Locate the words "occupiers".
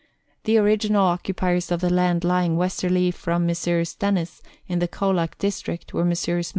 1.03-1.71